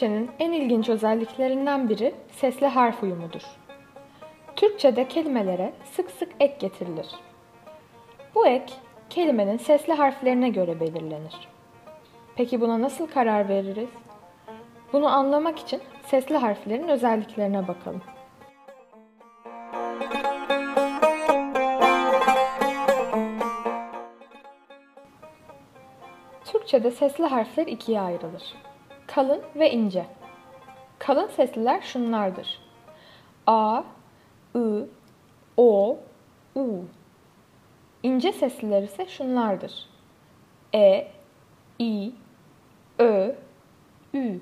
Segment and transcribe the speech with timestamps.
[0.00, 3.42] Türkçenin en ilginç özelliklerinden biri sesli harf uyumudur.
[4.56, 7.06] Türkçede kelimelere sık sık ek getirilir.
[8.34, 8.72] Bu ek
[9.10, 11.48] kelimenin sesli harflerine göre belirlenir.
[12.36, 13.88] Peki buna nasıl karar veririz?
[14.92, 18.02] Bunu anlamak için sesli harflerin özelliklerine bakalım.
[26.44, 28.54] Türkçede sesli harfler ikiye ayrılır.
[29.14, 30.06] Kalın ve ince.
[30.98, 32.60] Kalın sesliler şunlardır.
[33.46, 33.82] A,
[34.56, 34.84] I,
[35.56, 35.98] O,
[36.56, 36.66] U.
[38.02, 39.88] İnce sesliler ise şunlardır.
[40.74, 41.08] E,
[41.78, 42.12] I,
[42.98, 43.34] Ö,
[44.14, 44.40] Ü.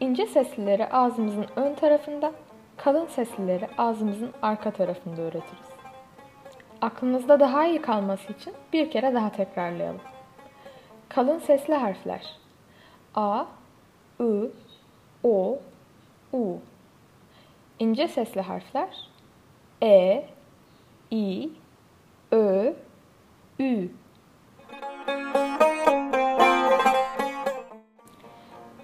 [0.00, 2.32] İnce seslileri ağzımızın ön tarafında,
[2.76, 5.70] kalın seslileri ağzımızın arka tarafında öğretiriz.
[6.80, 10.00] Aklınızda daha iyi kalması için bir kere daha tekrarlayalım.
[11.08, 12.45] Kalın sesli harfler
[13.16, 13.44] A,
[14.20, 14.50] I,
[15.24, 15.58] O,
[16.32, 16.58] U.
[17.78, 19.08] İnce sesli harfler
[19.82, 20.24] E,
[21.10, 21.50] I,
[22.32, 22.72] Ö,
[23.60, 23.88] Ü.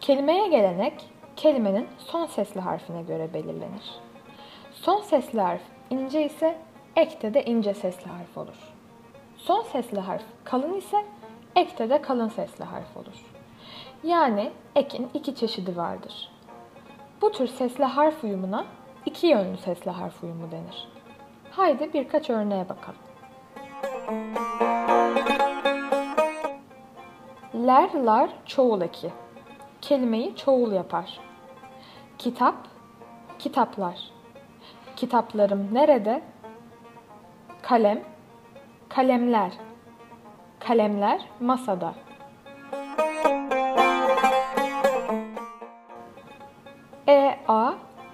[0.01, 1.05] Kelimeye gelenek,
[1.37, 3.91] kelimenin son sesli harfine göre belirlenir.
[4.73, 6.59] Son sesli harf ince ise
[6.97, 8.73] ekte de ince sesli harf olur.
[9.37, 11.05] Son sesli harf kalın ise
[11.57, 13.42] ekte de kalın sesli harf olur.
[14.05, 16.31] Yani ekin iki çeşidi vardır.
[17.21, 18.65] Bu tür sesli harf uyumuna
[19.07, 20.89] iki yönlü sesli harf uyumu denir.
[21.51, 22.99] Haydi birkaç örneğe bakalım.
[27.55, 29.11] Ler, lar çoğul eki.
[29.81, 31.21] Kelimeyi çoğul yapar.
[32.19, 32.55] Kitap,
[33.39, 34.11] kitaplar.
[34.97, 36.23] Kitaplarım nerede?
[37.63, 38.05] Kalem,
[38.89, 39.53] kalemler.
[40.61, 41.95] Kalemler masada.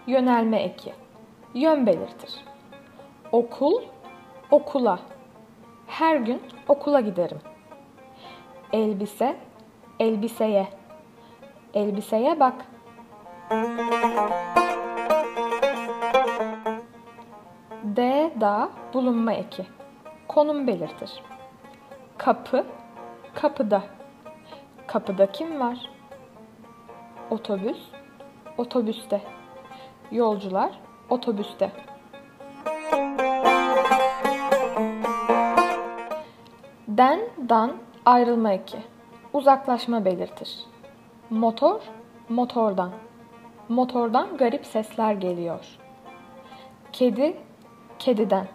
[0.09, 0.93] Yönelme eki.
[1.55, 2.45] Yön belirtir.
[3.33, 3.83] Okul,
[4.51, 4.99] okula.
[5.87, 7.41] Her gün okula giderim.
[8.73, 9.37] Elbise,
[10.01, 10.69] elbiseye.
[11.75, 12.55] Elbiseye bak.
[17.83, 19.67] D, da bulunma eki.
[20.29, 21.23] Konum belirtir.
[22.19, 22.65] Kapı,
[23.35, 23.83] kapıda.
[24.87, 25.91] Kapıda kim var?
[27.31, 27.79] Otobüs,
[28.59, 29.38] otobüste.
[30.11, 30.71] Yolcular
[31.11, 31.71] otobüste.
[36.89, 37.73] Den, dan
[38.07, 38.79] ayrılma eki.
[39.33, 40.59] Uzaklaşma belirtir.
[41.31, 41.81] Motor,
[42.29, 42.93] motordan.
[43.69, 45.65] Motordan garip sesler geliyor.
[46.93, 47.37] Kedi,
[47.99, 48.49] kediden.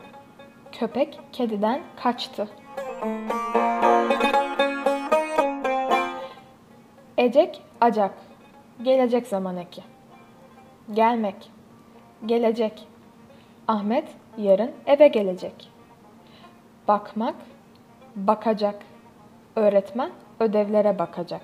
[0.72, 2.50] Köpek kediden kaçtı.
[7.18, 8.14] Ecek, acak.
[8.84, 9.93] Gelecek zaman eki.
[10.92, 11.52] Gelmek.
[12.26, 12.88] Gelecek.
[13.68, 14.08] Ahmet
[14.38, 15.72] yarın eve gelecek.
[16.88, 17.36] Bakmak,
[18.16, 18.82] bakacak.
[19.56, 21.42] Öğretmen ödevlere bakacak.